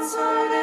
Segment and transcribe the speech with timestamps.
[0.00, 0.57] Sorry.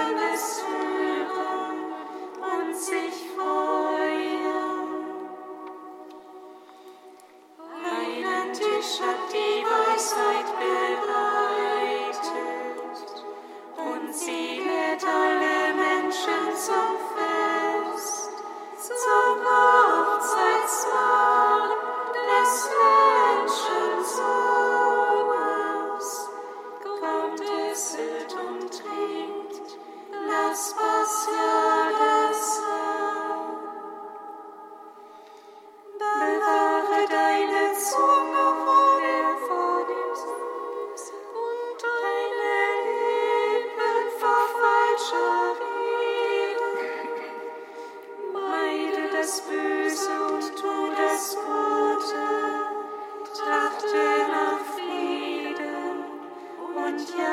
[56.95, 57.25] Und jage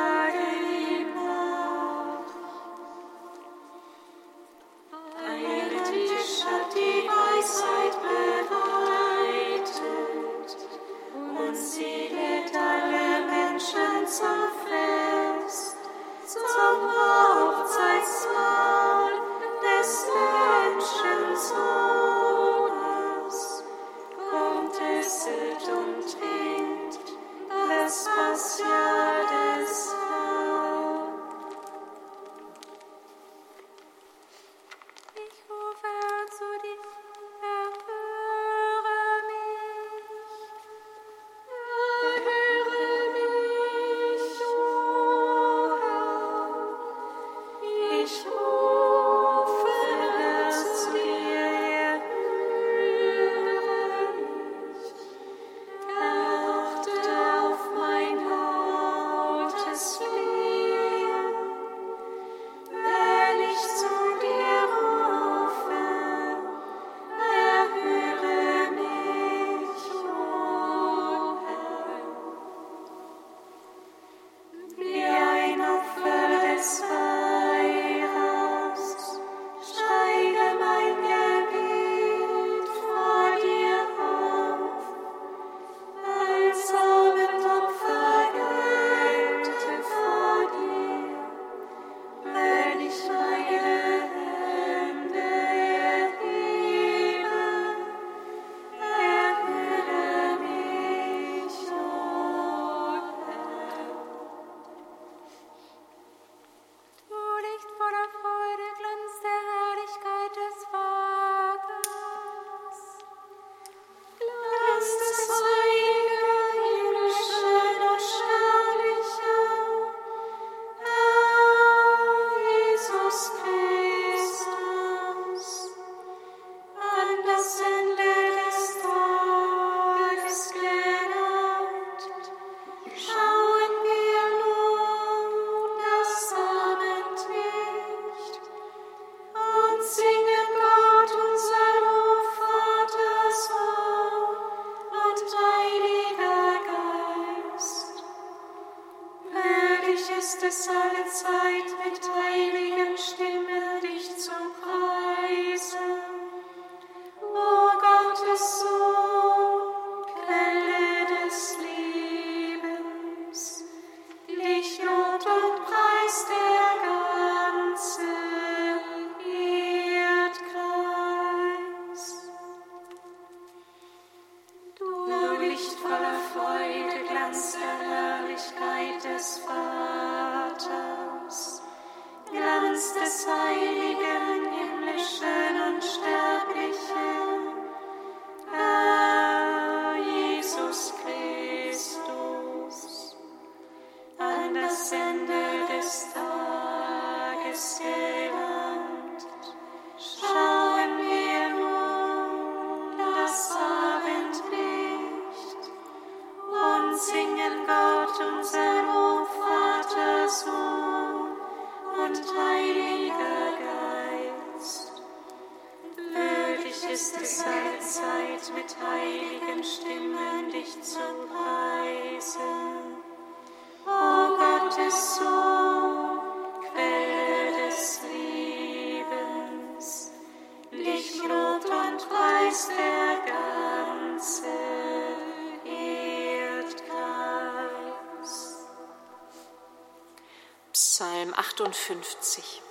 [241.54, 242.62] 58.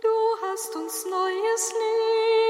[0.00, 0.08] Du
[0.42, 2.43] hast uns neues Leben.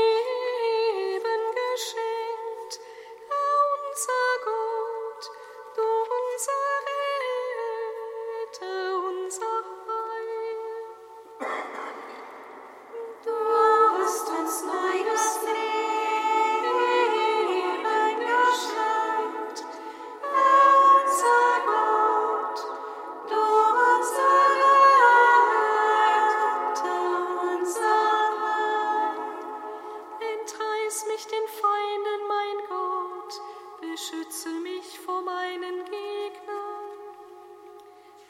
[30.95, 33.41] Erlöse mich den Feinden, mein Gott,
[33.81, 36.99] beschütze mich vor meinen Gegnern.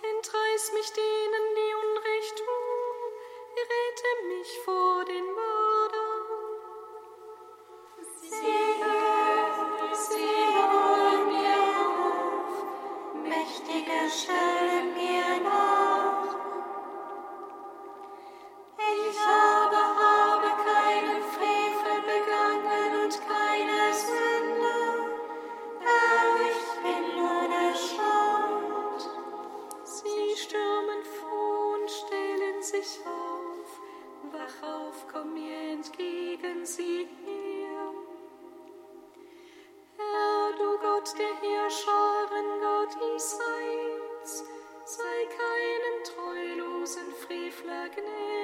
[0.00, 3.12] Entreiß mich denen, die Unrecht tun,
[3.58, 6.03] rette mich vor den Mördern.
[47.84, 48.43] Darkness.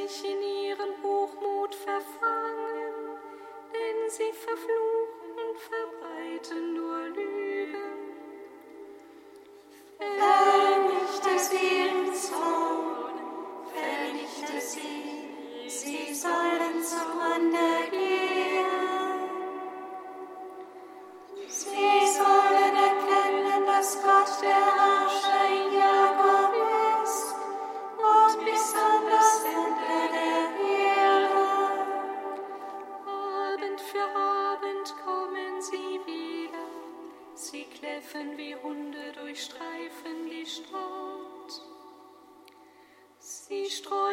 [43.71, 44.10] Streu.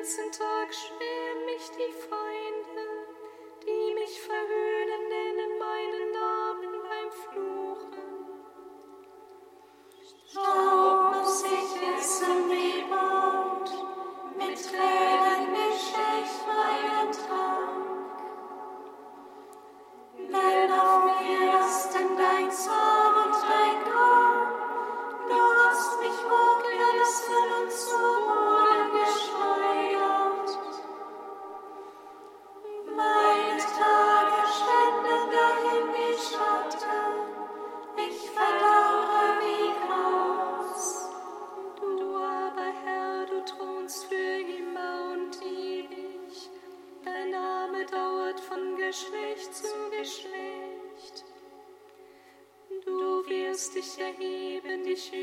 [0.00, 2.86] ganzen Tag schweren mich die Feinde,
[3.66, 4.69] die mich verhöhnen.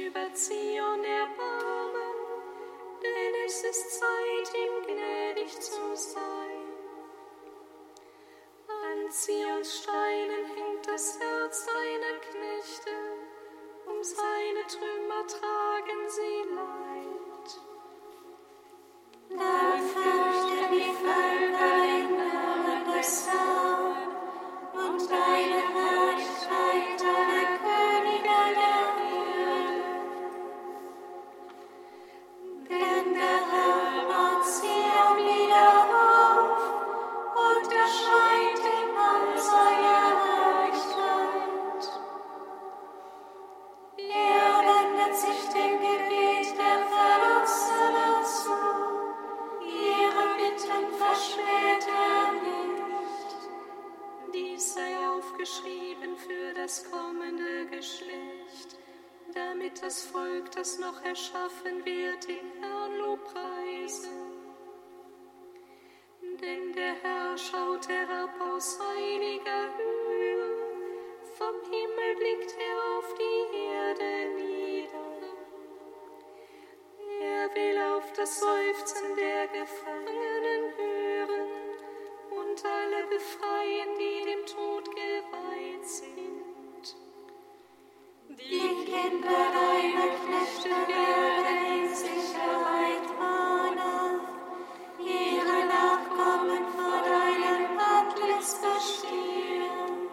[0.06, 2.18] über Zion erbarmen,
[3.02, 6.68] denn es ist Zeit, ihm gnädig zu sein.
[8.68, 12.92] An Zions Steinen hängt das Herz seiner Knechte,
[13.88, 16.98] um seine Trümmer tragen sie leid.
[19.30, 20.17] Dafür
[55.88, 58.78] geschrieben für das kommende Geschlecht,
[59.34, 64.10] damit das Volk, das noch erschaffen wird, den Herrn lobpreise.
[66.42, 70.58] Denn der Herr schaut herab aus heiliger Höhe,
[71.38, 74.98] vom Himmel blickt er auf die Erde nieder.
[77.22, 80.87] Er will auf das Seufzen der Gefangenen hören
[82.66, 86.96] alle befreien, die dem Tod geweiht sind.
[88.30, 94.22] Die Kinder deiner Knechte werden in Sicherheit wahn,
[95.00, 100.10] ihre Nachkommen vor deinem Pakt jetzt bestehen,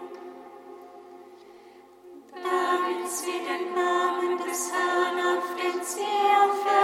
[2.31, 6.84] damit sie den Namen des Herrn auf den See auf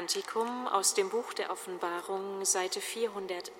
[0.00, 3.50] Kantikum aus dem Buch der Offenbarung, Seite 403.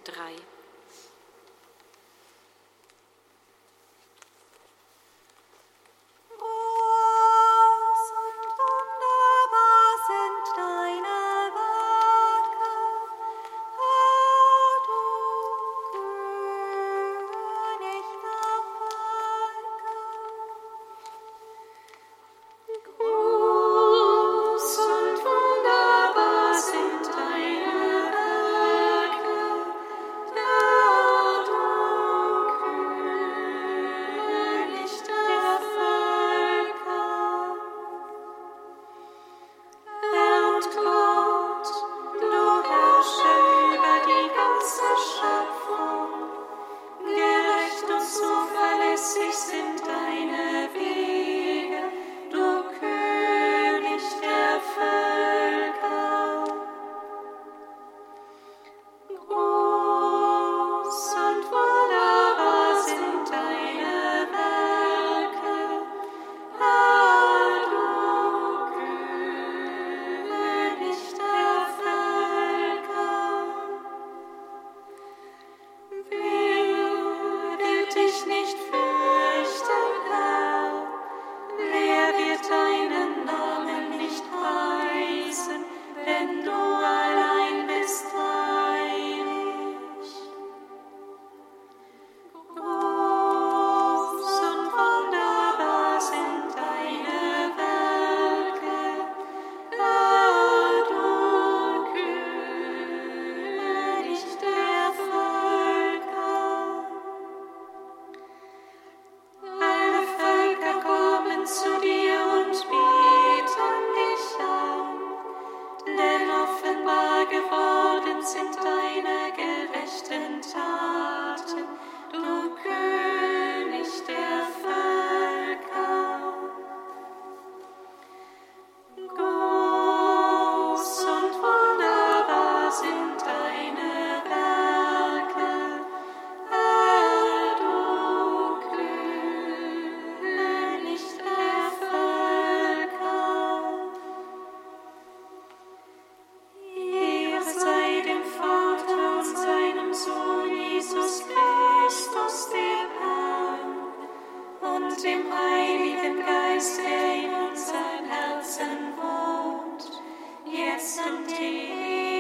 [156.79, 160.03] in unseren Herzen wohnt,
[160.47, 162.20] jetzt und ewig.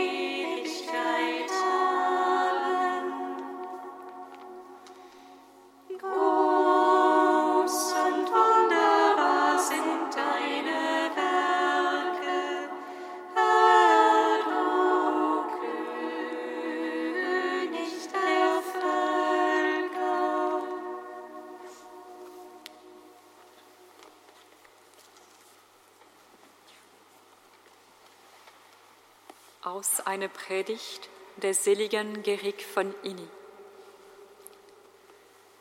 [29.80, 33.26] Aus einer Predigt des seligen Gerig von Inni.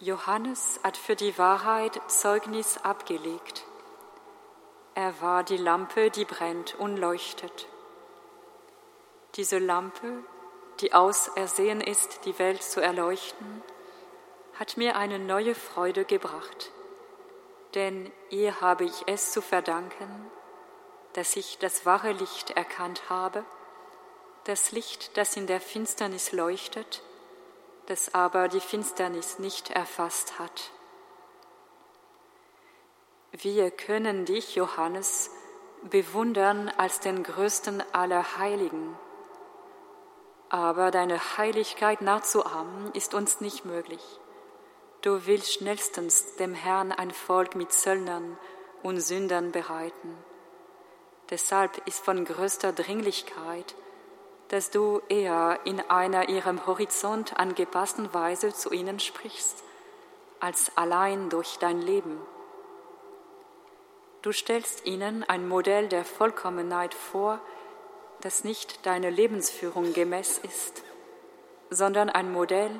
[0.02, 3.64] Johannes hat für die Wahrheit Zeugnis abgelegt.
[4.94, 7.70] Er war die Lampe, die brennt und leuchtet.
[9.36, 10.22] Diese Lampe,
[10.82, 13.64] die ausersehen ist, die Welt zu erleuchten,
[14.56, 16.74] hat mir eine neue Freude gebracht.
[17.74, 20.30] Denn ihr habe ich es zu verdanken,
[21.14, 23.46] dass ich das wahre Licht erkannt habe,
[24.45, 27.04] das Licht, das in der Finsternis leuchtet,
[27.88, 30.71] das aber die Finsternis nicht erfasst hat.
[33.32, 35.32] Wir können dich, Johannes,
[35.84, 38.97] bewundern als den größten aller Heiligen.
[40.49, 44.02] Aber deine Heiligkeit nachzuahmen ist uns nicht möglich.
[45.02, 48.38] Du willst schnellstens dem Herrn ein Volk mit Zöllnern
[48.84, 50.17] und Sündern bereiten.
[51.30, 53.75] Deshalb ist von größter Dringlichkeit,
[54.50, 59.64] dass du eher in einer ihrem Horizont angepassten Weise zu ihnen sprichst,
[60.40, 62.20] als allein durch dein Leben.
[64.22, 67.40] Du stellst ihnen ein Modell der Vollkommenheit vor,
[68.22, 70.84] das nicht deiner Lebensführung gemäß ist,
[71.70, 72.72] sondern ein Modell,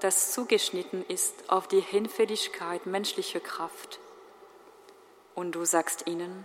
[0.00, 4.00] das zugeschnitten ist auf die Hinfälligkeit menschlicher Kraft.
[5.34, 6.44] Und du sagst ihnen,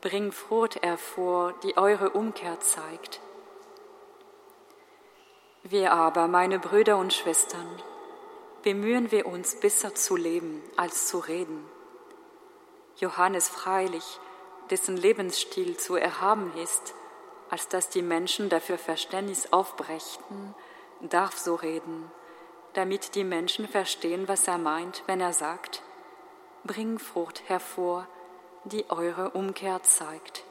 [0.00, 3.20] bring Frucht hervor, die eure Umkehr zeigt.
[5.62, 7.68] Wir aber, meine Brüder und Schwestern,
[8.62, 11.64] bemühen wir uns besser zu leben als zu reden.
[12.96, 14.18] Johannes freilich,
[14.70, 16.94] dessen Lebensstil zu erhaben ist,
[17.50, 20.54] als dass die Menschen dafür Verständnis aufbrächten,
[21.00, 22.10] darf so reden,
[22.72, 25.82] damit die Menschen verstehen, was er meint, wenn er sagt,
[26.64, 28.06] bring Frucht hervor,
[28.64, 30.44] die eure Umkehr zeigt.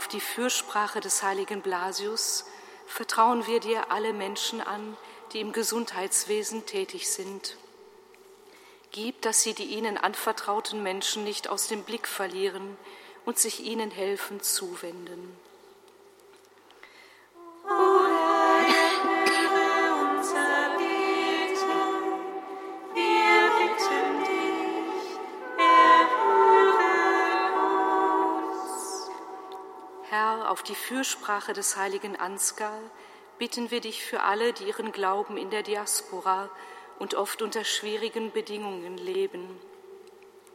[0.00, 2.46] Auf die Fürsprache des heiligen Blasius
[2.86, 4.96] vertrauen wir dir alle Menschen an,
[5.34, 7.58] die im Gesundheitswesen tätig sind.
[8.92, 12.78] Gib, dass sie die ihnen anvertrauten Menschen nicht aus dem Blick verlieren
[13.26, 15.36] und sich ihnen helfen zuwenden.
[30.50, 32.76] Auf die Fürsprache des heiligen Ansgar
[33.38, 36.50] bitten wir dich für alle, die ihren Glauben in der Diaspora
[36.98, 39.60] und oft unter schwierigen Bedingungen leben.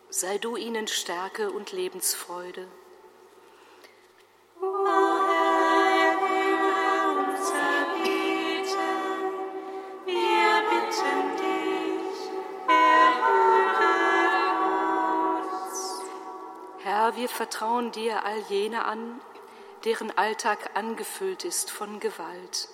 [0.09, 2.67] Sei du ihnen Stärke und Lebensfreude.
[16.79, 19.21] Herr, wir vertrauen dir all jene an,
[19.85, 22.67] deren Alltag angefüllt ist von Gewalt.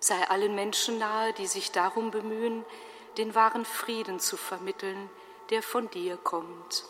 [0.00, 2.64] Sei allen Menschen nahe, die sich darum bemühen,
[3.16, 5.08] den wahren Frieden zu vermitteln,
[5.50, 6.84] der von dir kommt.